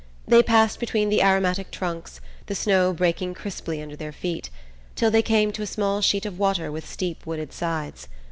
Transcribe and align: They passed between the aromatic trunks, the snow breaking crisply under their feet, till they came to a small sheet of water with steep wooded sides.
They 0.27 0.41
passed 0.41 0.79
between 0.79 1.09
the 1.09 1.21
aromatic 1.21 1.69
trunks, 1.69 2.21
the 2.47 2.55
snow 2.55 2.91
breaking 2.91 3.35
crisply 3.35 3.83
under 3.83 3.95
their 3.95 4.11
feet, 4.11 4.49
till 4.95 5.11
they 5.11 5.21
came 5.21 5.51
to 5.51 5.61
a 5.61 5.67
small 5.67 6.01
sheet 6.01 6.25
of 6.25 6.39
water 6.39 6.71
with 6.71 6.89
steep 6.89 7.23
wooded 7.27 7.53
sides. 7.53 8.07